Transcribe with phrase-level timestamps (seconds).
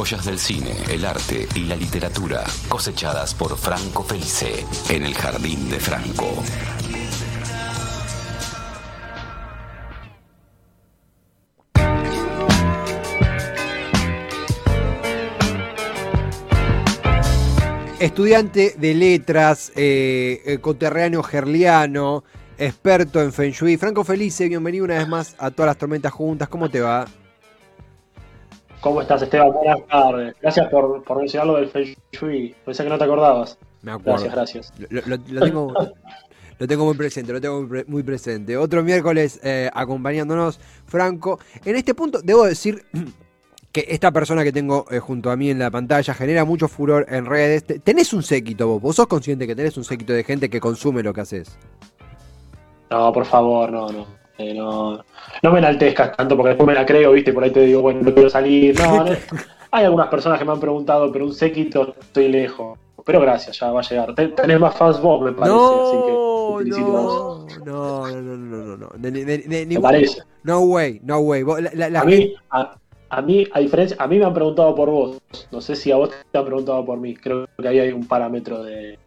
[0.00, 5.68] Joyas del cine, el arte y la literatura cosechadas por Franco Felice en el Jardín
[5.68, 6.42] de Franco.
[17.98, 22.24] Estudiante de letras, eh, eh, gerliano,
[22.56, 23.76] experto en Feng Shui.
[23.76, 26.48] Franco Felice, bienvenido una vez más a todas las tormentas juntas.
[26.48, 27.06] ¿Cómo te va?
[28.80, 29.52] ¿Cómo estás, Esteban?
[29.52, 30.34] Buenas tardes.
[30.40, 32.54] Gracias por, por mencionar lo del Feng Shui.
[32.64, 33.58] Pensé que no te acordabas.
[33.82, 34.24] Me acuerdo.
[34.30, 34.90] Gracias, gracias.
[34.90, 35.74] Lo, lo- lo tengo,
[36.58, 38.56] lo tengo muy presente, lo tengo muy, pre- muy presente.
[38.56, 41.38] Otro miércoles eh, acompañándonos, Franco.
[41.64, 42.86] En este punto, debo decir
[43.72, 47.04] que esta persona que tengo eh, junto a mí en la pantalla genera mucho furor
[47.10, 47.64] en redes.
[47.64, 50.58] Te- Tenés un séquito vos, vos sos consciente que tenés un séquito de gente que
[50.60, 51.58] consume lo que haces.
[52.90, 54.19] No, por favor, no, no.
[54.40, 55.04] Eh, no,
[55.42, 57.32] no me enaltezcas tanto porque después me la creo, ¿viste?
[57.32, 58.78] Por ahí te digo, bueno, no quiero salir.
[58.78, 59.10] No, no.
[59.72, 62.78] Hay algunas personas que me han preguntado, pero un séquito estoy lejos.
[63.04, 64.14] Pero gracias, ya va a llegar.
[64.14, 65.56] Ten- Tenés más fans vos, me parece.
[65.56, 66.12] así que
[66.80, 70.22] No, no, no, no, no, no, no, de- de- de- Me parece.
[70.42, 71.44] No way, no way.
[71.74, 72.74] La- la A mí, a,
[73.10, 75.18] a mí, a diferencia, a mí me han preguntado por vos.
[75.50, 77.14] No sé si a vos te han preguntado por mí.
[77.14, 78.98] Creo que ahí hay un parámetro de,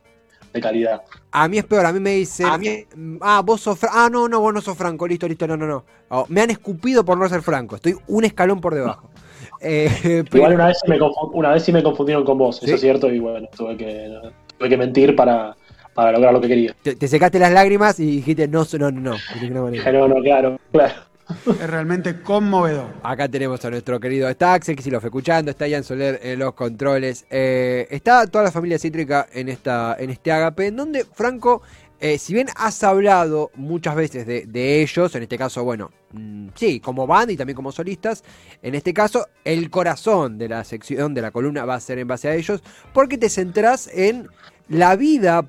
[0.53, 1.01] de calidad.
[1.31, 2.85] A mí es peor, a mí me dicen, A mí-
[3.21, 5.65] ah, vos sos Franco, ah, no, no, vos no sos Franco, listo, listo, no, no,
[5.65, 5.83] no.
[6.09, 9.09] Oh, me han escupido por no ser Franco, estoy un escalón por debajo.
[9.65, 12.57] Eh, pero- Igual una vez, sí me confu- una vez sí me confundieron con vos,
[12.57, 12.65] ¿Sí?
[12.65, 14.11] eso es cierto, y bueno, tuve que,
[14.57, 15.55] tuve que mentir para,
[15.93, 16.75] para lograr lo que quería.
[16.81, 19.15] te, te secaste las lágrimas y dijiste, no, no, no, no,
[19.49, 20.93] no, no, claro, claro.
[21.29, 22.87] Es realmente conmovedor.
[23.03, 26.19] Acá tenemos a nuestro querido está Axel, que si lo fue escuchando, está Ian Soler
[26.21, 27.25] en los controles.
[27.29, 31.61] Eh, está toda la familia cítrica en, esta, en este agape, en donde, Franco,
[31.99, 36.49] eh, si bien has hablado muchas veces de, de ellos, en este caso, bueno, mm,
[36.55, 38.23] sí, como banda y también como solistas,
[38.61, 42.07] en este caso, el corazón de la sección, de la columna, va a ser en
[42.07, 42.61] base a ellos,
[42.93, 44.27] porque te centrás en
[44.67, 45.47] la vida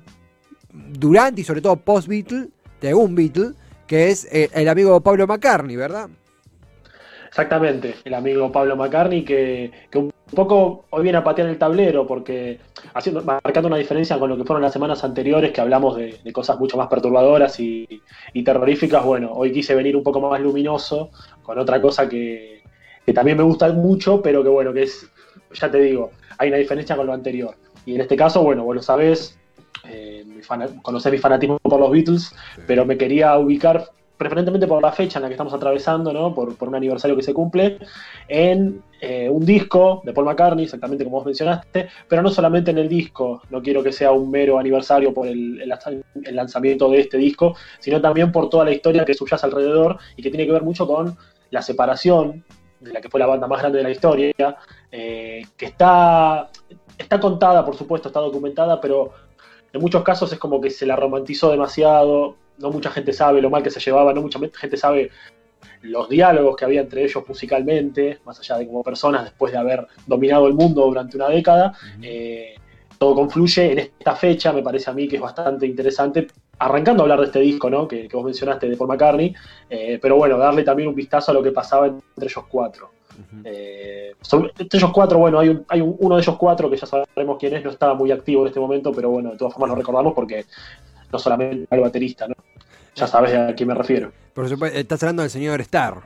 [0.71, 3.53] durante y sobre todo post-Beatle, de un Beatle,
[3.87, 6.09] que es eh, el amigo Pablo McCartney, ¿verdad?
[7.27, 12.07] Exactamente, el amigo Pablo McCartney que, que un poco hoy viene a patear el tablero
[12.07, 12.59] porque
[12.93, 16.57] haciendo, marcando una diferencia con lo que fueron las semanas anteriores que hablamos de, cosas
[16.57, 18.01] mucho más perturbadoras y,
[18.33, 21.11] y terroríficas, bueno, hoy quise venir un poco más luminoso
[21.43, 22.63] con otra cosa que,
[23.05, 25.07] que también me gusta mucho, pero que bueno, que es,
[25.53, 27.55] ya te digo, hay una diferencia con lo anterior.
[27.85, 29.37] Y en este caso, bueno, vos lo sabés,
[29.89, 30.41] eh, mi
[31.17, 32.33] fanatismo por los Beatles,
[32.67, 36.33] pero me quería ubicar preferentemente por la fecha en la que estamos atravesando, ¿no?
[36.33, 37.77] por, por un aniversario que se cumple,
[38.29, 42.77] en eh, un disco de Paul McCartney, exactamente como vos mencionaste, pero no solamente en
[42.77, 45.91] el disco, no quiero que sea un mero aniversario por el, el lanza-
[46.23, 50.21] el lanzamiento de este disco, sino también por toda la historia que subyace alrededor y
[50.23, 51.17] que tiene que ver mucho con
[51.51, 52.45] la separación
[52.79, 54.33] de la que fue la banda más grande de la historia,
[54.91, 56.49] eh, que está,
[56.97, 59.11] está contada, por supuesto, está documentada, pero
[59.75, 63.49] en muchos casos es como que se la romantizó demasiado, no mucha gente sabe lo
[63.49, 65.11] mal que se llevaba, no mucha gente sabe
[65.81, 69.85] los diálogos que había entre ellos musicalmente, más allá de como personas después de haber
[70.07, 71.73] dominado el mundo durante una década.
[72.01, 72.55] Eh,
[72.97, 76.27] todo confluye en esta fecha, me parece a mí que es bastante interesante,
[76.59, 77.85] arrancando a hablar de este disco, ¿no?
[77.85, 79.35] Que, que vos mencionaste de Paul McCartney,
[79.69, 82.94] eh, pero bueno, darle también un vistazo a lo que pasaba entre ellos cuatro.
[83.43, 86.77] Eh, sobre- entre ellos cuatro, bueno, hay, un- hay un- uno de ellos cuatro que
[86.77, 89.53] ya sabemos quién es, no estaba muy activo en este momento, pero bueno, de todas
[89.53, 90.45] formas lo recordamos porque
[91.11, 92.35] no solamente el baterista, ¿no?
[92.95, 94.11] Ya sabes a quién me refiero.
[94.33, 96.01] Por supuesto, estás hablando del señor Star.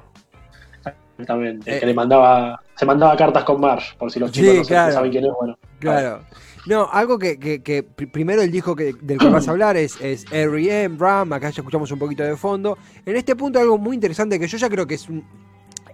[1.18, 1.76] Exactamente.
[1.78, 4.64] Eh, que le mandaba, se mandaba cartas con Marsh, por si los Sí, chicos no
[4.64, 4.88] claro.
[4.88, 5.58] no saben quién es, bueno.
[5.80, 6.22] Claro.
[6.66, 9.76] No, algo que, que- que pr- primero el disco que, del que vas a hablar
[9.78, 12.78] es, es R.E.M., Ram, acá ya escuchamos un poquito de fondo.
[13.06, 15.24] En este punto algo muy interesante que yo ya creo que es un...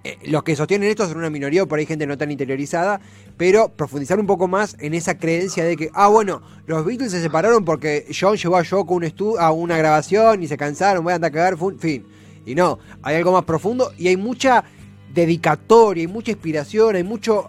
[0.05, 3.01] eh, los que sostienen esto son una minoría por ahí gente no tan interiorizada,
[3.38, 7.23] pero profundizar un poco más en esa creencia de que, ah, bueno, los Beatles se
[7.23, 11.16] separaron porque John llevó a Yoko un a una grabación y se cansaron, voy a
[11.16, 12.05] andar a cagar, fin.
[12.45, 14.63] Y no, hay algo más profundo y hay mucha
[15.11, 17.47] dedicatoria, hay mucha inspiración, hay mucho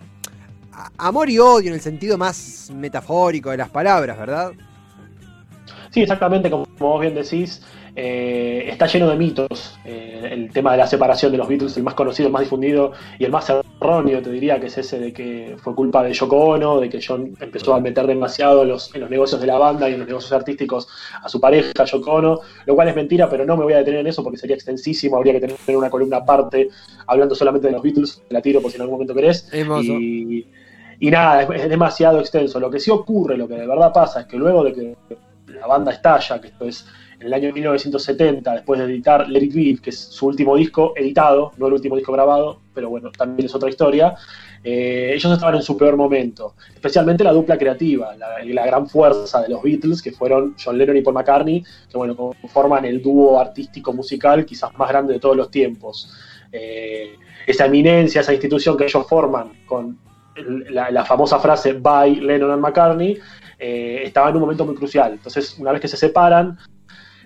[0.97, 4.53] amor y odio en el sentido más metafórico de las palabras, ¿verdad?
[5.91, 7.62] Sí, exactamente, como vos bien decís,
[7.96, 9.78] eh, está lleno de mitos.
[9.84, 12.93] eh, el tema de la separación de los Beatles, el más conocido, el más difundido
[13.19, 16.37] y el más erróneo, te diría, que es ese de que fue culpa de Yoko
[16.37, 19.58] Ono, de que John empezó a meter demasiado en los, en los negocios de la
[19.58, 20.88] banda y en los negocios artísticos
[21.22, 24.00] a su pareja, Yoko Ono, lo cual es mentira, pero no me voy a detener
[24.00, 26.69] en eso porque sería extensísimo, habría que tener una columna aparte
[27.06, 29.48] hablando solamente de los Beatles, te la tiro por si en algún momento querés.
[29.82, 30.46] Y,
[30.98, 32.58] y nada, es, es demasiado extenso.
[32.60, 34.96] Lo que sí ocurre, lo que de verdad pasa, es que luego de que
[35.46, 36.87] la banda estalla, que esto es
[37.19, 40.93] en el año 1970, después de editar Let It Be, que es su último disco
[40.97, 44.15] editado, no el último disco grabado, pero bueno, también es otra historia,
[44.63, 49.49] eh, ellos estaban en su peor momento, especialmente la dupla creativa, la, gran fuerza de
[49.49, 53.93] los Beatles, que fueron John Lennon y Paul McCartney, que bueno, forman el dúo artístico
[53.93, 56.13] musical quizás más grande de todos los tiempos.
[56.53, 57.15] Eh,
[57.47, 59.99] esa eminencia, esa institución que ellos forman con
[60.71, 63.19] la, la famosa frase By Lennon and McCartney,
[63.59, 65.13] eh, estaba en un momento muy crucial.
[65.13, 66.59] Entonces, una vez que se separan,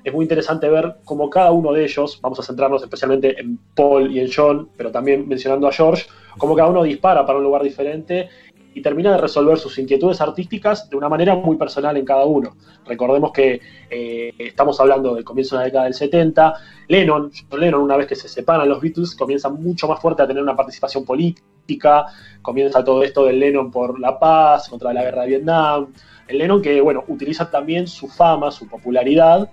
[0.05, 4.11] es muy interesante ver cómo cada uno de ellos, vamos a centrarnos especialmente en Paul
[4.11, 6.07] y en John, pero también mencionando a George,
[6.39, 8.29] cómo cada uno dispara para un lugar diferente
[8.73, 12.57] y termina de resolver sus inquietudes artísticas de una manera muy personal en cada uno.
[12.87, 13.61] Recordemos que
[13.91, 16.55] eh, estamos hablando del comienzo de la década del 70.
[16.89, 20.43] Lennon, Lennon, una vez que se separan los Beatles, comienza mucho más fuerte a tener
[20.43, 22.07] una participación política,
[22.43, 25.93] comienza todo esto del Lennon por la paz, contra la guerra de Vietnam.
[26.29, 29.51] El Lennon que, bueno, utiliza también su fama, su popularidad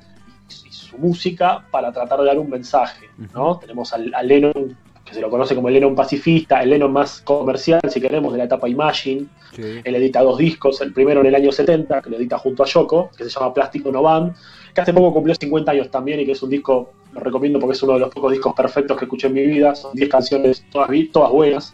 [0.66, 3.58] y su música para tratar de dar un mensaje, ¿no?
[3.58, 4.78] Tenemos al, al Lennon
[5.08, 8.40] que se lo conoce como el Lennon pacifista, el Lennon más comercial, si queremos, de
[8.40, 9.26] la etapa Imagine.
[9.56, 9.80] Sí.
[9.84, 12.66] Él edita dos discos, el primero en el año 70, que lo edita junto a
[12.66, 14.36] Yoko, que se llama Plástico No Band,
[14.74, 17.74] que hace poco cumplió 50 años también y que es un disco, lo recomiendo porque
[17.74, 20.66] es uno de los pocos discos perfectos que escuché en mi vida, son 10 canciones
[20.72, 21.74] todas, todas buenas.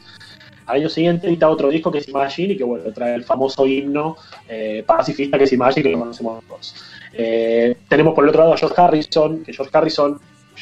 [0.65, 3.65] Al año siguiente edita otro disco que es Imagine y que bueno, trae el famoso
[3.65, 4.15] himno
[4.47, 6.75] eh, pacifista que es Imagine, que lo conocemos todos.
[7.13, 10.19] Eh, tenemos por el otro lado a George Harrison, que George Harrison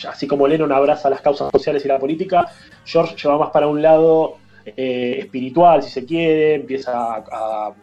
[0.07, 2.45] así como Lennon abraza las causas sociales y la política,
[2.85, 7.73] George lleva más para un lado eh, espiritual, si se quiere, empieza a, a,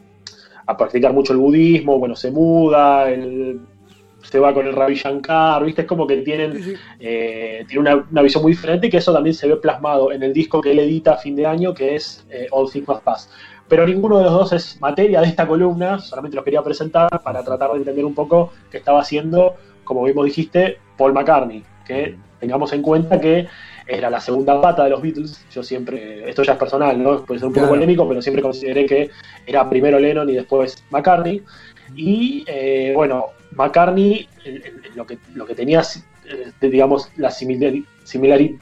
[0.67, 3.61] a, practicar mucho el budismo, bueno, se muda, el,
[4.23, 5.83] se va con el Ravi Shankar, ¿viste?
[5.83, 6.77] Es como que tienen.
[7.01, 10.23] Eh, tiene una, una, visión muy diferente y que eso también se ve plasmado en
[10.23, 13.03] el disco que él edita a fin de año, que es eh, All Things Must
[13.03, 13.31] Pass.
[13.69, 17.43] Pero ninguno de los dos es materia de esta columna, solamente los quería presentar para
[17.43, 22.73] tratar de entender un poco qué estaba haciendo, como mismo dijiste, Paul McCartney que tengamos
[22.73, 23.49] en cuenta que
[23.87, 25.45] era la segunda pata de los Beatles.
[25.51, 27.25] Yo siempre, esto ya es personal, ¿no?
[27.25, 27.75] Puede ser un poco claro.
[27.75, 29.11] polémico, pero siempre consideré que
[29.47, 31.43] era primero Lennon y después McCartney.
[31.97, 34.29] Y eh, bueno, McCartney,
[34.95, 35.83] lo, que, lo que tenía,
[36.27, 38.61] eh, digamos, la similaridad.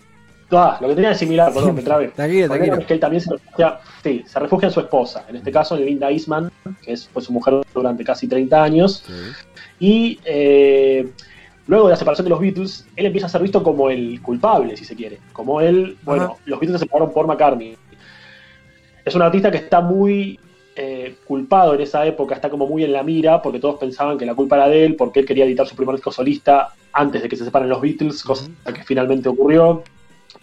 [0.51, 2.09] Ah, lo que tenía de similar, perdón, me trabé.
[2.17, 2.77] Tranquilo, tranquilo.
[2.77, 5.77] Es que él también se refugia, sí, se refugia en su esposa, en este caso
[5.77, 6.51] en Linda Eastman,
[6.83, 9.05] que es, fue su mujer durante casi 30 años.
[9.07, 9.13] Sí.
[9.81, 11.11] Y eh,
[11.69, 14.77] Luego de la separación de los Beatles, él empieza a ser visto como el culpable,
[14.77, 15.19] si se quiere.
[15.33, 16.35] Como él, bueno, Ajá.
[16.45, 17.77] los Beatles se separaron por McCartney.
[19.05, 20.39] Es un artista que está muy
[20.77, 24.27] eh, culpado en esa época, está como muy en la mira, porque todos pensaban que
[24.27, 27.29] la culpa era de él, porque él quería editar su primer disco solista antes de
[27.29, 28.73] que se separen los Beatles, cosa uh -huh.
[28.73, 29.83] que finalmente ocurrió.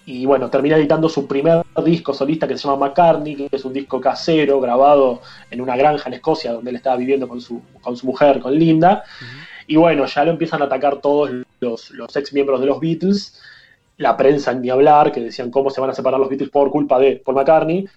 [0.05, 3.71] Y bueno, termina editando su primer disco solista que se llama McCartney, que es un
[3.71, 7.95] disco casero grabado en una granja en Escocia, donde él estaba viviendo con su, con
[7.95, 9.03] su mujer, con Linda.
[9.05, 12.65] Uh -huh y bueno, ya lo empiezan a atacar todos los, los ex miembros de
[12.65, 13.41] los Beatles,
[13.97, 16.99] la prensa ni hablar, que decían cómo se van a separar los Beatles por culpa
[16.99, 17.87] de Paul McCartney,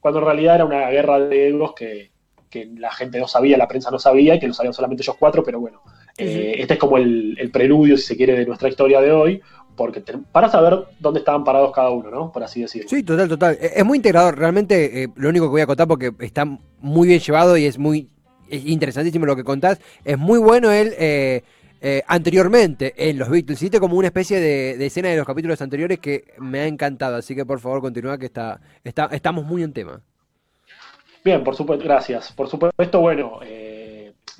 [0.00, 2.10] cuando en realidad era una guerra de egos que,
[2.50, 5.16] que la gente no sabía, la prensa no sabía, y que lo sabían solamente ellos
[5.18, 5.80] cuatro, pero bueno,
[6.18, 9.42] eh, este es como el, el, preludio, si se quiere, de nuestra historia de hoy,
[9.76, 12.32] porque te, para saber dónde estaban parados cada uno, ¿no?
[12.32, 12.88] Por así decirlo.
[12.88, 13.58] Sí, total, total.
[13.60, 16.44] Es muy integrador, realmente eh, lo único que voy a contar porque está
[16.80, 18.08] muy bien llevado y es muy
[18.48, 19.80] es interesantísimo lo que contás.
[20.04, 20.94] Es muy bueno él.
[20.98, 21.42] Eh,
[21.82, 23.60] eh, anteriormente en los Beatles.
[23.60, 27.16] Hiciste como una especie de, de, escena de los capítulos anteriores que me ha encantado.
[27.16, 30.00] Así que por favor continúa que está, está estamos muy en tema.
[31.22, 32.32] Bien, por supuesto, gracias.
[32.32, 33.40] Por supuesto, bueno,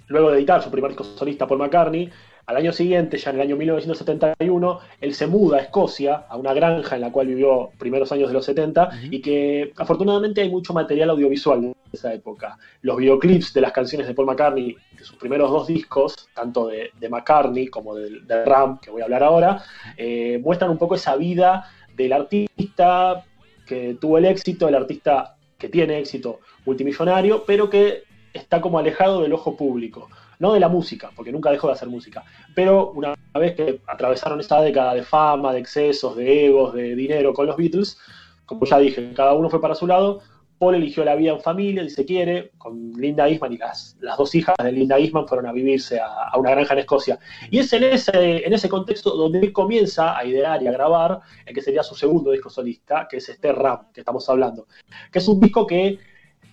[0.09, 2.11] luego de editar su primer disco solista Paul McCartney,
[2.47, 6.55] al año siguiente, ya en el año 1971, él se muda a Escocia, a una
[6.55, 9.09] granja en la cual vivió primeros años de los 70, uh -huh.
[9.11, 12.57] y que afortunadamente hay mucho material audiovisual de esa época.
[12.83, 16.91] Los videoclips de las canciones de Paul McCartney, de sus primeros dos discos, tanto de,
[17.01, 19.65] de McCartney como de, de, Ram, que voy a hablar ahora,
[19.97, 23.25] eh, muestran un poco esa vida del artista
[23.67, 29.23] que tuvo el éxito, el artista que tiene éxito multimillonario, pero que está como alejado
[29.23, 30.09] del ojo público
[30.39, 32.25] no de la música, porque nunca dejó de hacer música,
[32.55, 37.33] pero una vez que atravesaron esta década de fama, de excesos, de egos, de dinero
[37.33, 37.99] con los Beatles,
[38.45, 40.21] como ya dije, cada uno fue para su lado,
[40.59, 44.17] Paul eligió la vida en familia, si se quiere, con Linda Eastman y las, las
[44.17, 47.19] dos hijas de Linda Eastman fueron a vivirse a, a, una granja en Escocia.
[47.51, 51.21] Y es en ese, en ese contexto donde él comienza a idear y a grabar
[51.45, 54.67] el que sería su segundo disco solista, que es este Ram, que estamos hablando.
[55.13, 55.99] Que es un disco que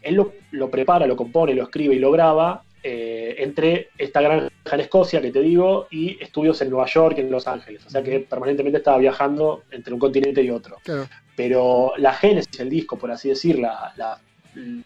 [0.01, 4.49] él lo, lo prepara, lo compone, lo escribe y lo graba eh, entre esta granja
[4.71, 7.85] en Escocia, que te digo, y estudios en Nueva York y en Los Ángeles.
[7.85, 10.77] O sea que permanentemente estaba viajando entre un continente y otro.
[10.83, 11.07] Claro.
[11.35, 14.19] Pero la génesis del disco, por así decir, la, la,
[14.55, 14.83] el,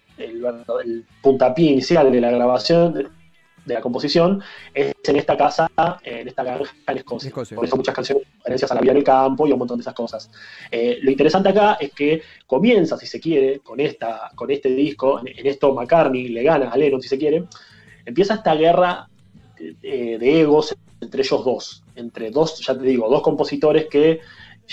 [0.85, 3.09] el, puntapié inicial de la grabación
[3.67, 4.41] de la composición
[4.73, 5.69] es en esta casa,
[6.03, 7.27] en esta granja en Escocia.
[7.27, 7.55] Escocia.
[7.55, 9.81] Por eso muchas canciones referencias a la vida en el campo y un montón de
[9.81, 10.31] esas cosas.
[10.71, 15.19] Eh, lo interesante acá es que comienza, si se quiere, con, esta, con este disco,
[15.19, 17.43] en, en esto McCartney le gana a Lennon, si se quiere,
[18.07, 19.09] empieza esta guerra
[19.59, 24.21] eh, de egos entre ellos dos, entre dos, ya te digo, dos compositores que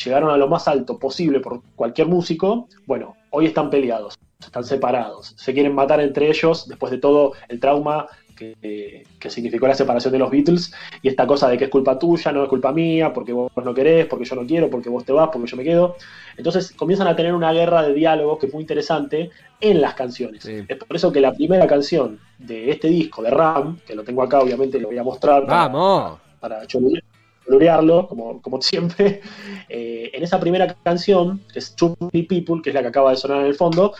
[0.04, 5.34] llegaron a lo más alto posible por cualquier músico, bueno, hoy están peleados, están separados,
[5.36, 10.12] se quieren matar entre ellos después de todo el trauma que, que, significó la separación
[10.12, 10.72] de los Beatles
[11.02, 13.74] y esta cosa de que es culpa tuya, no es culpa mía, porque vos no
[13.74, 15.96] querés, porque yo no quiero, porque vos te vas, porque yo me quedo.
[16.36, 20.42] Entonces comienzan a tener una guerra de diálogos que es muy interesante en las canciones.
[20.42, 20.64] Sí.
[20.68, 24.22] Es por eso que la primera canción de este disco, de Ram, que lo tengo
[24.22, 25.46] acá, obviamente lo voy a mostrar.
[25.46, 26.18] ¡Vamos!
[26.40, 29.20] Para, para como, como siempre.
[29.66, 33.10] Eh, en esa primera canción, que es Too Many People, que es la que acaba
[33.10, 33.94] de sonar en el fondo,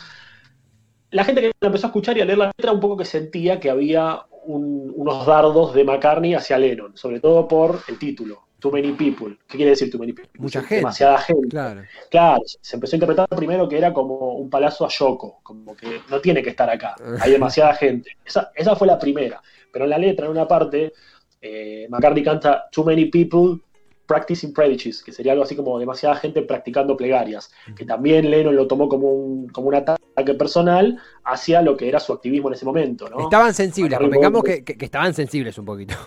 [1.14, 3.60] la gente que empezó a escuchar y a leer la letra un poco que sentía
[3.60, 8.72] que había un, unos dardos de McCartney hacia Lennon, sobre todo por el título, Too
[8.72, 9.38] Many People.
[9.46, 10.32] ¿Qué quiere decir Too Many People?
[10.40, 10.76] Mucha gente.
[10.76, 11.48] Demasiada gente.
[11.48, 11.82] Claro.
[12.10, 12.42] claro.
[12.44, 16.20] se empezó a interpretar primero que era como un palazo a Yoko, como que no
[16.20, 18.10] tiene que estar acá, hay demasiada gente.
[18.24, 19.40] Esa, esa fue la primera,
[19.72, 20.94] pero en la letra, en una parte,
[21.40, 23.60] eh, McCartney canta Too Many People
[24.06, 28.66] Practicing Prediges, que sería algo así como demasiada gente practicando plegarias, que también Lennon lo
[28.66, 32.64] tomó como un, como un ataque personal hacia lo que era su activismo en ese
[32.64, 33.08] momento.
[33.08, 33.20] ¿no?
[33.20, 35.94] Estaban sensibles, convengamos que, que, que, estaban sensibles un poquito.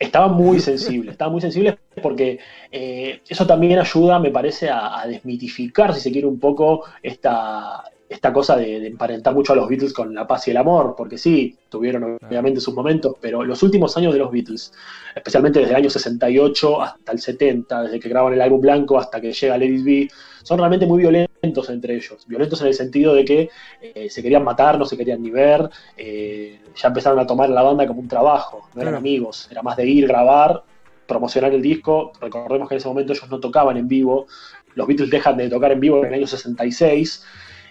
[0.00, 2.38] Estaban muy sensibles, estaban muy sensibles porque
[2.70, 7.82] eh, eso también ayuda, me parece, a, a, desmitificar, si se quiere, un poco esta,
[8.08, 10.94] esta cosa de, de, emparentar mucho a los Beatles con la paz y el amor,
[10.96, 14.72] porque sí, tuvieron obviamente sus momentos, pero los últimos años de los Beatles,
[15.14, 19.20] especialmente desde el año 68 hasta el 70, desde que graban el álbum blanco hasta
[19.20, 20.08] que llega It Be,
[20.42, 23.50] son realmente muy violentos entre ellos, violentos en el sentido de que
[23.82, 27.62] eh, se querían matar, no se querían ni ver, eh, ya empezaron a tomar la
[27.62, 28.98] banda como un trabajo, no eran claro.
[28.98, 30.62] amigos, era más de ir, grabar,
[31.06, 34.26] promocionar el disco, recordemos que en ese momento ellos no tocaban en vivo,
[34.74, 37.24] los Beatles dejan de tocar en vivo en el año 66,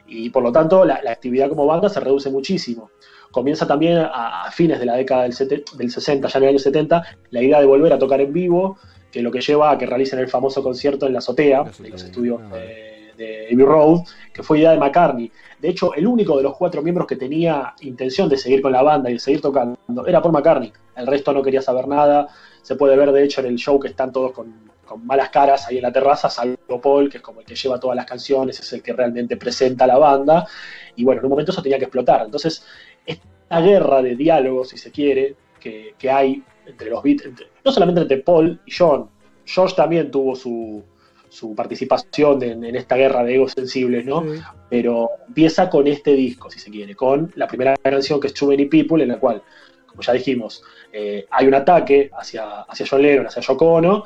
[0.07, 2.91] y por lo tanto la, la, actividad como banda se reduce muchísimo.
[3.31, 6.59] Comienza también a, a fines de la década del, del, 60, ya en el año
[6.59, 8.77] 70, la idea de volver a tocar en vivo,
[9.11, 12.03] que lo que lleva a que realicen el famoso concierto en la azotea de los
[12.03, 13.99] estudios de, de Abbey Road,
[14.33, 15.31] que fue idea de McCartney.
[15.59, 18.83] De hecho, el único de los cuatro miembros que tenía intención de seguir con la
[18.83, 20.71] banda y de seguir tocando era Paul McCartney.
[20.95, 22.27] El resto no quería saber nada.
[22.61, 24.53] Se puede ver, de hecho, en el show que están todos con,
[24.87, 27.79] con malas caras ahí en la terraza, salvo Paul, que es como el que lleva
[27.79, 30.47] todas las canciones, es el que realmente presenta a la banda,
[30.95, 32.23] y bueno, en un momento eso tenía que explotar.
[32.25, 32.65] Entonces,
[33.05, 37.71] esta guerra de diálogos, si se quiere, que, que hay entre los beats, entre, no
[37.71, 39.09] solamente entre Paul y John,
[39.45, 40.83] George también tuvo su,
[41.29, 44.21] su participación en, en, esta guerra de egos sensibles, ¿no?
[44.23, 44.41] Sí.
[44.69, 48.49] Pero empieza con este disco, si se quiere, con la primera canción que es Too
[48.49, 49.41] Many People, en la cual,
[49.87, 54.03] como ya dijimos, eh, hay un ataque hacia, hacia John Lennon, hacia Yoko Ono,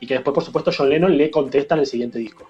[0.00, 2.48] y que después, por supuesto, John Lennon le contesta en el siguiente disco.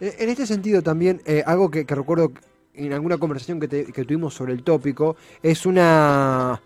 [0.00, 2.32] En este sentido también, eh, algo que, recuerdo
[2.74, 3.68] en alguna conversación que,
[4.04, 6.60] tuvimos sobre el tópico, es una,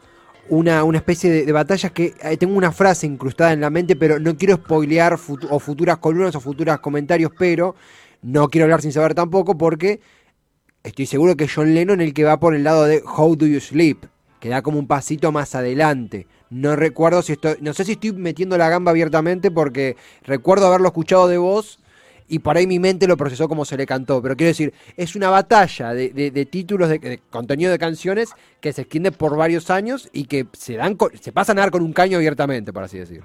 [0.49, 3.97] una, una especie de, de, batallas que eh, tengo una frase incrustada en la mente,
[3.97, 5.19] pero no quiero spoilear
[5.51, 7.75] o futuras columnas o futuros comentarios, pero
[8.23, 10.01] no quiero hablar sin saber tampoco porque
[10.85, 13.61] estoy seguro que John Lennon el que va por el lado de How Do You
[13.61, 13.99] Sleep,
[14.39, 16.27] que da como un pasito más adelante.
[16.55, 20.87] No recuerdo si estoy, no sé si estoy metiendo la gamba abiertamente porque recuerdo haberlo
[20.87, 21.81] escuchado de voz
[22.29, 24.23] y por ahí mi mente lo procesó como se le cantó.
[24.23, 28.31] Pero quiero decir, es una batalla de, de, de títulos, de, de, contenido de canciones
[28.61, 31.83] que se extiende por varios años y que se dan se pasan a dar con
[31.83, 33.25] un caño abiertamente, por así decir.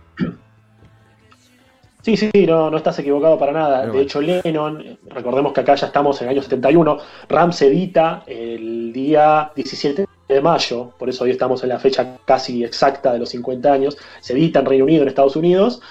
[2.01, 3.81] Sí, sí, no, no estás equivocado para nada.
[3.81, 6.97] Pero de hecho, Lennon, recordemos que acá ya estamos en el año 71,
[7.29, 12.17] Ram se edita el día 17 de mayo, por eso hoy estamos en la fecha
[12.23, 15.81] casi exacta de los 50 años, se edita en Reino Unido, en Estados Unidos,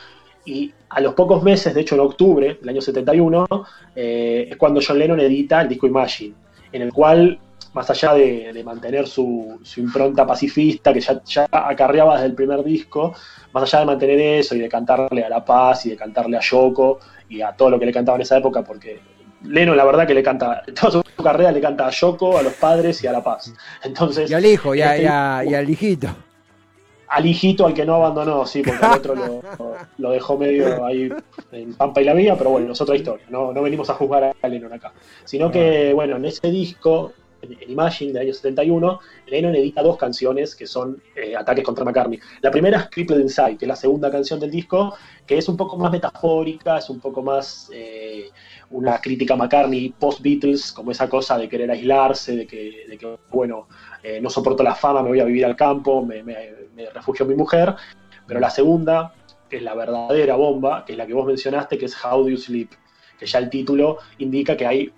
[0.45, 3.47] y a los pocos meses, de hecho en octubre del año 71,
[3.97, 6.35] eh, es cuando John Lennon edita el disco Imagine,
[6.71, 7.39] en el cual,
[7.73, 12.63] más allá de, mantener su, su, impronta pacifista, que ya, ya, acarreaba desde el primer
[12.63, 13.13] disco,
[13.53, 16.41] más allá de mantener eso y de cantarle a la paz y de cantarle a
[16.41, 19.01] Yoko y a todo lo que le cantaba en esa época, porque
[19.45, 22.55] Lennon la verdad que le canta, toda su carrera le canta a Yoko, a los
[22.55, 23.53] padres y a la paz.
[23.83, 26.09] Entonces, y al hijo, y, a, este, y, a, y al hijito
[27.09, 29.43] al hijito al que no abandonó, sí, porque el otro lo,
[29.99, 31.11] lo, dejó medio ahí
[31.53, 34.37] en Pampa y la Vía, pero bueno, es otra historia, no, no venimos a juzgar
[34.41, 34.93] a Lennon acá.
[35.25, 40.55] Sino que, bueno, en ese disco, en, Imagine del año 71, Lennon edita dos canciones
[40.55, 42.19] que son eh, ataques contra McCartney.
[42.41, 44.95] La primera es Crippled Inside, que es la segunda canción del disco,
[45.27, 48.31] que es un poco más metafórica, es un poco más eh,
[48.71, 53.69] una crítica a McCartney post-Beatles, como esa cosa de querer aislarse, de que, bueno,
[54.03, 56.37] eh, no soporto la fama, me voy a vivir al campo, me, me,
[56.95, 57.75] refugio mi mujer.
[58.27, 59.15] Pero la segunda,
[59.49, 62.29] que es la verdadera bomba, que es la que vos mencionaste, que es How Do
[62.29, 62.71] You Sleep,
[63.19, 64.93] que ya el título indica que hay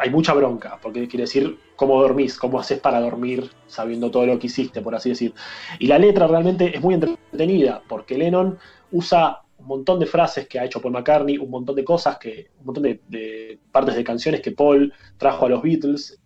[0.00, 4.38] hay mucha bronca, porque quiere decir cómo dormís, cómo haces para dormir sabiendo todo lo
[4.38, 5.34] que hiciste, por así decir.
[5.78, 8.58] Y la letra realmente es muy entretenida, porque Lennon
[8.92, 12.50] usa un montón de frases que ha hecho Paul McCartney, un montón de cosas, que,
[12.60, 16.18] un montón de, partes de canciones que Paul trajo a los Beatles,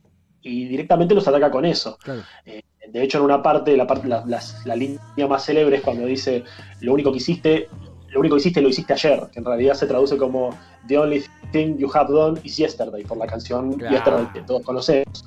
[0.42, 1.98] y directamente los ataca con eso.
[2.44, 6.04] Eh, de hecho, en una parte, la, parte la, la línea más célebre es cuando
[6.04, 6.44] dice,
[6.80, 7.68] lo único que hiciste
[8.14, 10.56] lo único que hiciste lo hiciste ayer, que en realidad se traduce como
[10.86, 15.24] The only you have done is yesterday, por la canción Yesterday que todos conocemos.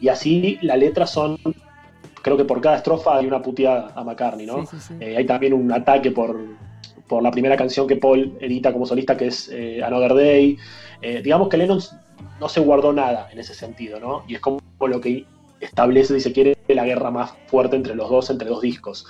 [0.00, 1.38] Y así las letras son,
[2.22, 4.64] creo que por cada estrofa hay una puteada a McCartney, ¿no?
[5.00, 6.38] Eh, hay también un ataque por,
[7.06, 10.58] por la primera canción que Paul edita como solista, que es eh, Another Day.
[11.02, 11.80] Eh, digamos que Lennon
[12.40, 14.24] no se guardó nada en ese sentido, ¿no?
[14.28, 15.24] Y es como lo que
[15.60, 19.06] establece, si se quiere, la guerra más fuerte entre los dos, entre dos discos.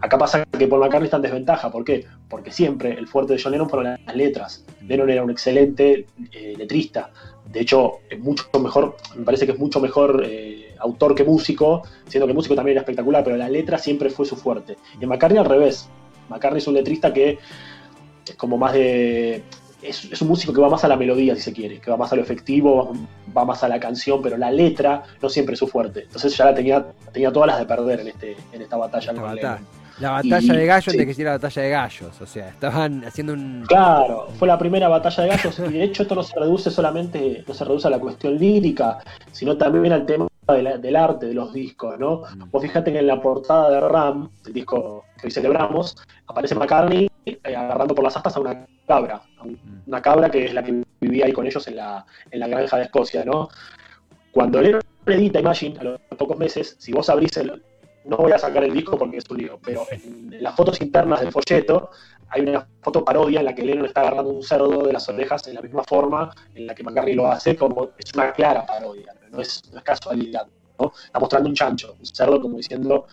[0.00, 1.70] Acá pasa que Paul McCartney está en desventaja.
[1.70, 2.06] ¿Por qué?
[2.28, 4.64] Porque siempre el fuerte de John Lennon fueron las letras.
[4.86, 7.10] Lennon era un excelente eh, letrista.
[7.50, 11.82] De hecho, es mucho mejor, me parece que es mucho mejor eh, autor que músico,
[12.06, 14.76] siendo que músico también era espectacular, pero la letra siempre fue su fuerte.
[15.00, 15.88] Y McCartney al revés.
[16.28, 17.38] McCartney es un letrista que
[18.26, 19.42] es como más de.
[19.82, 22.12] Es, un músico que va más a la melodía, si se quiere, que va más
[22.12, 22.92] a lo efectivo,
[23.34, 26.02] va más a la canción, pero la letra no siempre es su fuerte.
[26.02, 29.24] Entonces ya la tenía, tenía todas las de perder en, este, en esta batalla con
[30.00, 32.20] la batalla de gallos antes que hiciera la batalla de gallos.
[32.20, 33.64] O sea, estaban haciendo un.
[33.68, 35.58] Claro, fue la primera batalla de gallos.
[35.58, 38.98] y de hecho, esto no se reduce solamente, no se reduce a la cuestión lírica,
[39.32, 42.22] sino también al tema del arte de los discos, ¿no?
[42.34, 42.50] Mm.
[42.50, 47.08] Vos fíjate que en la portada de Ram, el disco que hoy celebramos, aparece McCartney
[47.26, 49.22] eh, agarrando por las astas a una cabra.
[49.44, 49.88] Mm.
[49.88, 52.76] una cabra que es la que vivía ahí con ellos en la, en la granja
[52.78, 53.48] de Escocia, ¿no?
[54.32, 57.62] Cuando él edita Imagine, a los pocos meses, si vos abrís el,
[58.04, 61.20] no voy a sacar el disco porque es un lío, pero en, las fotos internas
[61.20, 61.90] del folleto
[62.28, 65.46] hay una foto parodia en la que Lennon está agarrando un cerdo de las orejas
[65.48, 69.14] en la misma forma en la que McCartney lo hace, como es una clara parodia,
[69.30, 70.46] no es, no es casualidad.
[70.78, 70.92] ¿no?
[71.04, 73.06] Está mostrando un chancho, un cerdo como diciendo,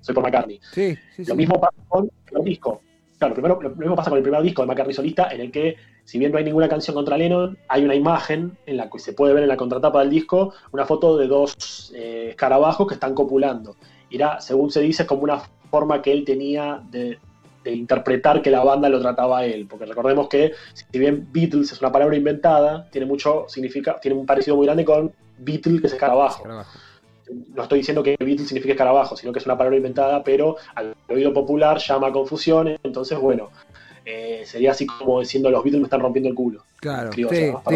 [0.00, 0.60] soy por McCartney.
[0.72, 2.82] Sí, lo mismo pasa con el primer disco.
[3.18, 5.76] Claro, primero, lo mismo pasa con el primer disco de McCartney solista, en el que,
[6.04, 9.14] si bien no hay ninguna canción contra Lennon, hay una imagen en la que se
[9.14, 13.14] puede ver en la contratapa del disco una foto de dos eh, escarabajos que están
[13.14, 13.76] copulando
[14.10, 15.40] era, según se dice, como una
[15.70, 17.18] forma que él tenía de,
[17.64, 19.66] interpretar que la banda lo trataba a él.
[19.68, 24.24] Porque recordemos que, si bien Beatles es una palabra inventada, tiene mucho significa, tiene un
[24.24, 26.44] parecido muy grande con Beatle, que es escarabajo.
[26.46, 30.94] No estoy diciendo que Beatles signifique escarabajo, sino que es una palabra inventada, pero al
[31.08, 32.78] oído popular llama confusiones.
[32.84, 33.50] Entonces, bueno,
[34.08, 36.62] eh, sería así como diciendo los Beatles me están rompiendo el culo.
[36.78, 37.24] Claro, sí,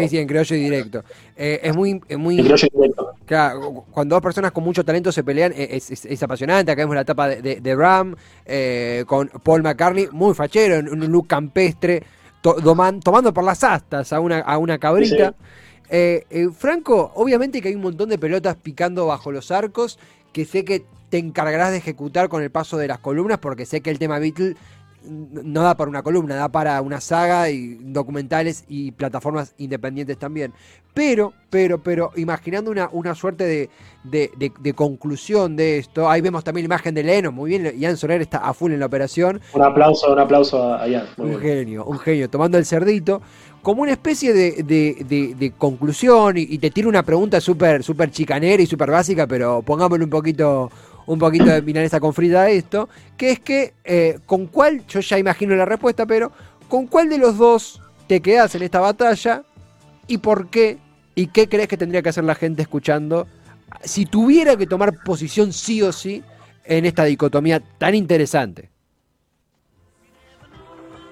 [0.07, 1.03] sí, en criollo y directo.
[1.35, 2.01] Eh, es muy...
[2.17, 3.11] muy en criollo y directo.
[3.25, 6.71] Claro, cuando dos personas con mucho talento se pelean eh, es, apasionante.
[6.71, 8.15] Acá vemos la etapa de, Ram
[9.05, 12.01] con Paul McCartney, muy fachero, en un look campestre,
[12.41, 15.35] tomando por las astas a una, a una cabrita.
[16.57, 19.99] Franco, obviamente que hay un montón de pelotas picando bajo los arcos
[20.31, 23.81] que sé que te encargarás de ejecutar con el paso de las columnas porque sé
[23.81, 24.55] que el tema Beatle
[25.03, 30.53] no da para una columna, da para una saga y documentales y plataformas independientes también.
[30.93, 33.69] Pero, pero, pero, imaginando una, una suerte
[34.03, 38.21] de, conclusión de esto, ahí vemos también la imagen de Leno, muy bien, Ian Soler
[38.21, 39.39] está a full en la operación.
[39.53, 41.05] Un aplauso, un aplauso a Ian.
[41.17, 43.21] un genio, un genio, tomando el cerdito,
[43.61, 48.91] como una especie de, conclusión y, te tiro una pregunta súper super chicanera y súper
[48.91, 50.69] básica, pero pongámosle un poquito
[51.05, 55.17] un poquito de milanesa con frita esto, que es que eh, con cuál, yo ya
[55.17, 56.31] imagino la respuesta, pero
[56.67, 59.43] con cuál de los dos te quedas en esta batalla
[60.07, 60.77] y por qué
[61.13, 63.27] y qué crees que tendría que hacer la gente escuchando
[63.83, 66.23] si tuviera que tomar posición sí o sí
[66.63, 68.70] en esta dicotomía tan interesante.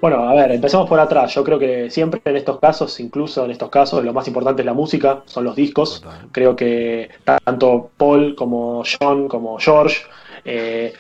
[0.02, 1.34] Bueno, a ver, empecemos por atrás.
[1.34, 4.66] Yo creo que siempre en estos casos, incluso en estos casos, lo más importante es
[4.66, 6.04] la música, son los discos.
[6.32, 7.10] Creo que
[7.44, 10.04] tanto Paul como John como George.
[10.46, 10.94] Eh,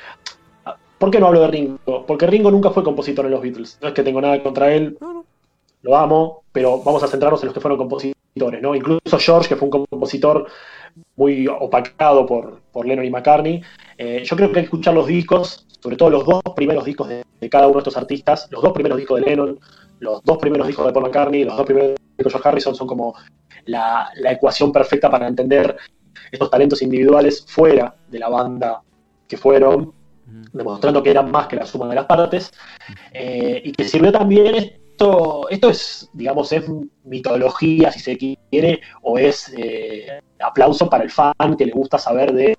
[0.97, 2.05] ¿Por qué no hablo de Ringo?
[2.05, 3.79] Porque Ringo nunca fue compositor en los Beatles.
[3.81, 4.97] No es que tengo nada contra él,
[5.81, 8.75] lo amo, pero vamos a centrarnos en los que fueron compositores, ¿no?
[8.75, 10.45] Incluso George, que fue un compositor
[11.15, 13.61] muy opacado por, por Lennon y McCartney.
[13.97, 17.07] Eh, yo creo que hay que escuchar los discos, sobre todo los dos primeros discos
[17.07, 19.59] de, cada uno de estos artistas, los dos primeros discos de Lennon,
[19.99, 22.87] los dos primeros discos de Paul McCartney, los dos primeros discos de George Harrison son
[22.87, 23.15] como
[23.65, 25.75] la, ecuación perfecta para entender
[26.31, 28.81] estos talentos individuales fuera de la banda
[29.27, 29.93] que fueron,
[30.53, 32.51] demostrando que eran más que la suma de las partes,
[33.13, 36.65] eh, y que sirvió también esto, esto es, digamos, es
[37.05, 42.33] mitología, si se quiere, o es eh, aplauso para el fan que le gusta saber
[42.33, 42.57] de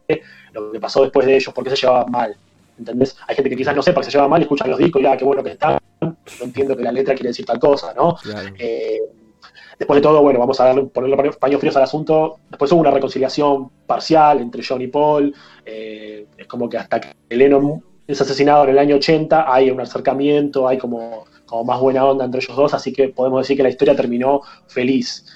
[0.52, 2.36] lo que pasó después de ellos, por qué se llevaban mal.
[2.80, 3.14] ¿Entendés?
[3.28, 5.16] Hay gente que quizás no sepa que se lleva mal, escuchan los discos y ah,
[5.16, 8.16] qué bueno que están, no entiendo que la letra quiere decir tal cosa, ¿no?
[8.58, 9.00] Eh,
[9.78, 12.38] después de todo, bueno, vamos a darle, ponerle paños fríos al asunto.
[12.48, 15.34] Después hubo una reconciliación parcial entre John y Paul.
[15.66, 19.80] Eh, es como que hasta que Lennon es asesinado en el año 80, hay un
[19.80, 23.62] acercamiento, hay como, como más buena onda entre ellos dos, así que podemos decir que
[23.62, 25.26] la historia terminó feliz.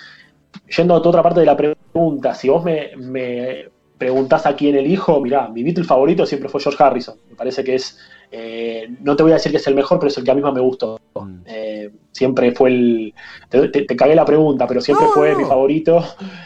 [0.74, 5.20] Yendo a otra parte de la pregunta, si vos me, me preguntás a quién elijo,
[5.20, 7.16] mirá, mi Beatle favorito siempre fue George Harrison.
[7.30, 7.98] Me parece que es,
[8.30, 10.34] eh, no te voy a decir que es el mejor, pero es el que a
[10.34, 10.98] mí más me gustó.
[11.14, 11.40] Mm.
[11.46, 13.14] Eh, siempre fue el,
[13.48, 16.04] te, cagué la pregunta, pero siempre fue mi favorito.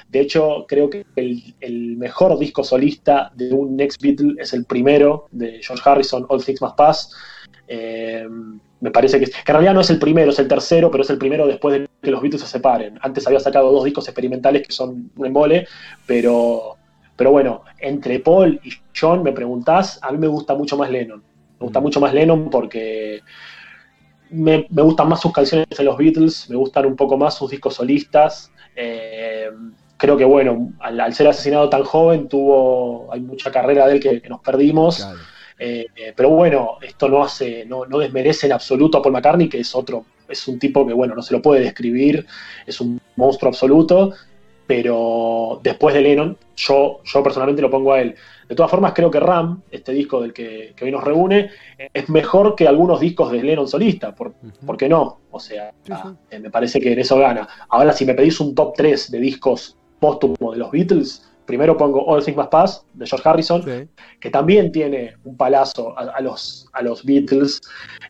[0.08, 5.26] De hecho, creo que el, mejor disco solista de un ex Beatle es el primero
[5.30, 7.16] de George Harrison, All Things Must Pass.
[7.66, 8.26] Eh,
[8.80, 11.10] me parece que, que, en realidad no es el primero, es el tercero, pero es
[11.10, 12.98] el primero después de que los Beatles se separen.
[13.02, 15.66] Antes había sacado dos discos experimentales que son un embole,
[16.06, 16.77] pero
[17.18, 21.20] pero bueno, entre Paul y John me preguntás, a mí me gusta mucho más Lennon.
[21.58, 21.82] Me gusta mm.
[21.82, 23.22] mucho más Lennon porque
[24.30, 27.74] me, gustan más sus canciones de los Beatles, me gustan un poco más sus discos
[27.74, 28.52] solistas.
[28.76, 29.50] Eh,
[29.96, 34.28] creo que bueno, al, ser asesinado tan joven, tuvo, hay mucha carrera de él que,
[34.28, 35.04] nos perdimos.
[35.58, 39.58] Eh, pero bueno, esto no hace, no, no, desmerece en absoluto a Paul McCartney, que
[39.58, 42.24] es otro, es un tipo que bueno, no se lo puede describir,
[42.64, 44.14] es un monstruo absoluto
[44.68, 48.14] pero después de Lennon, yo, yo personalmente lo pongo a él.
[48.46, 51.50] De todas formas, creo que Ram, este disco del que, hoy nos reúne,
[51.94, 54.34] es mejor que algunos discos de Lennon solista, por,
[54.76, 55.20] qué no?
[55.30, 55.72] O sea,
[56.30, 57.48] eh, me parece que en eso gana.
[57.70, 62.04] Ahora, si me pedís un top 3 de discos póstumos de los Beatles, primero pongo
[62.04, 63.88] All Things Must Pass, de George Harrison,
[64.20, 67.58] que también tiene un palazo a, los, a los Beatles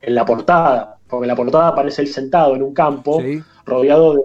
[0.02, 3.22] en la portada, porque en la portada aparece él sentado en un campo,
[3.64, 4.22] rodeado de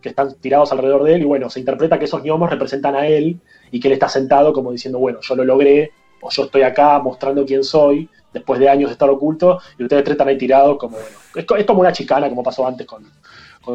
[0.00, 3.06] que están tirados alrededor de él y bueno, se interpreta que esos gnomos representan a
[3.06, 3.38] él
[3.70, 6.98] y que él está sentado como diciendo, bueno, yo lo logré o yo estoy acá
[6.98, 10.76] mostrando quién soy después de años de estar oculto y ustedes tres están ahí tirados
[10.78, 13.04] como, bueno, es, como una chicana como pasó antes con,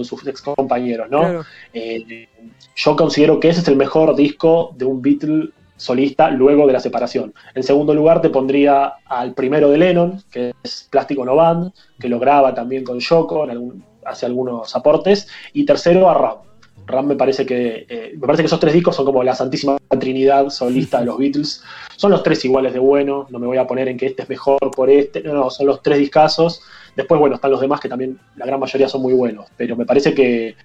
[0.03, 1.43] sus ex compañeros, ¿no?
[1.73, 2.27] Eh,
[2.75, 6.79] yo considero que ese es el mejor disco de un Beatle solista luego de la
[6.79, 7.33] separación.
[7.55, 12.09] En segundo lugar te pondría al primero de Lennon, que es Plástico No Band, que
[12.09, 15.27] lo graba también con Yoko en algún, hace algunos aportes.
[15.53, 16.37] Y tercero a Ram.
[16.85, 19.77] Ram me parece que eh, me parece que esos tres discos son como la santísima
[19.99, 21.63] trinidad solista de los Beatles.
[21.95, 24.29] Son los tres iguales de bueno, no me voy a poner en que este es
[24.29, 26.61] mejor por este, no, no, son los tres discazos.
[26.95, 29.85] Después, bueno, están los demás que también la gran mayoría son muy buenos, pero me
[29.85, 30.55] parece que,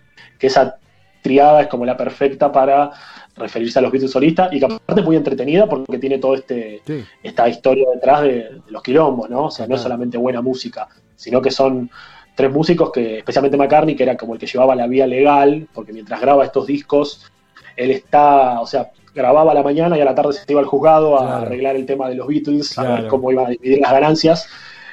[0.40, 0.76] esa
[1.22, 2.90] triada es como la perfecta para
[3.34, 6.82] referirse a los Beatles solistas y que aparte es muy entretenida porque tiene toda este,
[7.22, 9.46] esta historia detrás de, los quilombos, ¿no?
[9.46, 11.90] O sea, no es solamente buena música, sino que son
[12.34, 15.92] tres músicos que, especialmente McCartney, que era como el que llevaba la vía legal, porque
[15.92, 17.30] mientras graba estos discos,
[17.76, 20.66] él está, o sea, grababa a la mañana y a la tarde se iba al
[20.66, 23.92] juzgado a arreglar el tema de los Beatles, a ver cómo iba a dividir las
[23.92, 24.48] ganancias,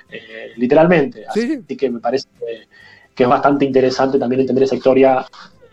[0.10, 1.26] eh, literalmente.
[1.28, 2.28] Así, que me parece
[3.16, 5.26] que, es bastante interesante también entender esa historia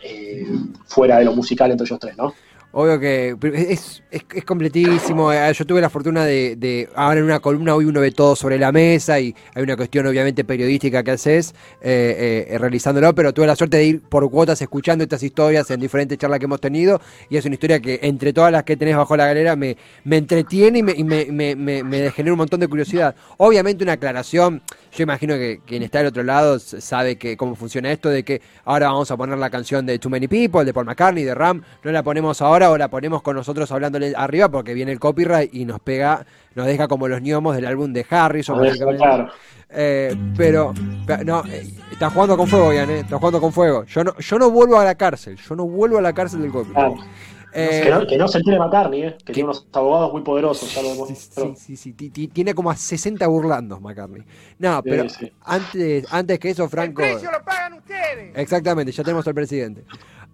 [0.02, 0.46] eh,
[0.86, 2.34] fuera de lo musical entre ellos tres, ¿no?
[2.70, 3.34] Obvio que
[3.70, 5.32] es, es, completísimo.
[5.32, 8.58] Eh, yo tuve la fortuna de, ahora en una columna hoy uno ve todo sobre
[8.58, 13.46] la mesa y hay una cuestión obviamente periodística que haces eh, eh, realizándolo, pero tuve
[13.46, 17.00] la suerte de ir por cuotas escuchando estas historias en diferentes charlas que hemos tenido
[17.30, 20.18] y es una historia que entre todas las que tenés bajo la galera me, me
[20.18, 23.14] entretiene y, me, y me, me, genera un montón de curiosidad.
[23.38, 24.60] Obviamente una aclaración
[24.92, 28.42] yo imagino que quien está del otro lado sabe que cómo funciona esto de que
[28.64, 31.62] ahora vamos a poner la canción de Too Many People, de Paul McCartney, de Ram,
[31.82, 35.54] no la ponemos ahora o la ponemos con nosotros hablándole arriba porque viene el copyright
[35.54, 38.60] y nos pega, nos deja como los gnomos del álbum de Harrison.
[39.70, 40.72] Eh, pero,
[41.24, 43.84] no, eh, está jugando con fuego, Ian, eh, está jugando con fuego.
[43.84, 46.50] Yo no, yo no vuelvo a la cárcel, yo no vuelvo a la cárcel del
[46.50, 46.98] copyright.
[47.52, 50.68] Eh, que, no, se entere McCartney, eh, que, tiene unos abogados muy poderosos.
[50.68, 54.22] sí, sí, sí, Tiene como a 60 burlandos McCartney.
[54.58, 55.06] No, pero
[55.44, 57.02] Antes, antes que eso, Franco.
[57.02, 58.36] El precio lo pagan ustedes.
[58.36, 59.84] Exactamente, ya tenemos al presidente.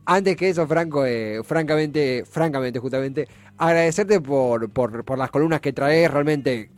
[0.07, 6.11] Antes que eso, Franco, eh, francamente, francamente, justamente, agradecerte por, por, las columnas que traes,
[6.11, 6.71] realmente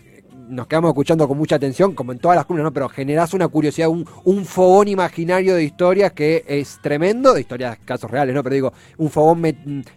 [0.48, 2.72] nos quedamos escuchando con mucha atención, como en todas las columnas, ¿no?
[2.72, 7.78] Pero generás una curiosidad, un, un, fogón imaginario de historias que es tremendo, de historias,
[7.84, 8.44] casos reales, ¿no?
[8.44, 9.42] Pero digo, un fogón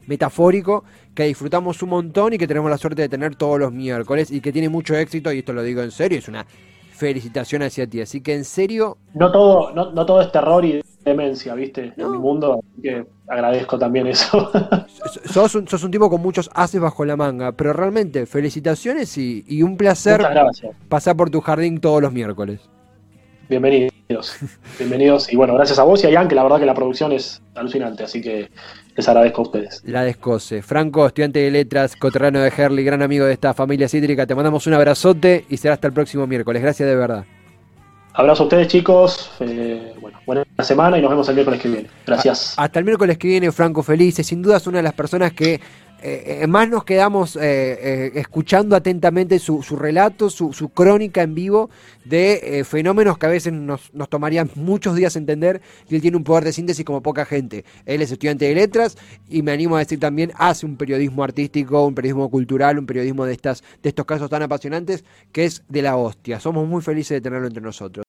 [0.08, 4.32] metafórico que disfrutamos un montón y que tenemos la suerte de tener todos los miércoles
[4.32, 6.48] y que tiene mucho éxito, y esto lo digo en serio, es una
[7.00, 8.02] felicitación hacia ti.
[8.02, 8.98] Así que en serio.
[9.14, 11.94] No todo, no, no todo es terror y demencia, ¿viste?
[11.98, 14.52] En mi mundo, así que agradezco también eso.
[15.26, 19.44] sos, un, sos un tipo con muchos haces bajo la manga, pero realmente felicitaciones y,
[19.48, 20.26] y un placer
[20.88, 22.62] pasar por tu jardín todos los miércoles.
[23.50, 24.38] Bienvenidos,
[24.78, 27.12] bienvenidos y bueno, gracias a vos y a Ian, que la verdad que la producción
[27.12, 28.52] es alucinante, así que
[28.96, 29.82] les agradezco a ustedes.
[29.86, 30.62] La descose.
[30.62, 34.68] Franco, estudiante de letras, coterrano de Herley, gran amigo de esta familia cítrica, te mandamos
[34.68, 36.62] un abrazote y será hasta el próximo miércoles.
[36.62, 37.26] Gracias de verdad.
[38.20, 39.32] Abrazo a ustedes, chicos.
[39.40, 41.90] Eh, bueno, buena semana y nos vemos el miércoles que viene.
[42.06, 42.54] Gracias.
[42.58, 44.28] Hasta el miércoles que viene, Franco Felices.
[44.28, 45.62] Sin duda es una de las personas que
[46.02, 51.70] eh, más nos quedamos eh, eh, escuchando atentamente su, relato, su, crónica en vivo
[52.06, 56.24] de fenómenos que a veces nos, nos, tomarían muchos días entender y él tiene un
[56.24, 57.66] poder de síntesis como poca gente.
[57.86, 58.98] Él es estudiante de letras
[59.30, 63.26] y me animo a decir también hace un periodismo artístico, un periodismo cultural, un periodismo
[63.26, 65.04] de, estas, de estos casos tan apasionantes
[65.34, 66.40] que es de la hostia.
[66.40, 68.09] Somos muy felices de tenerlo entre nosotros.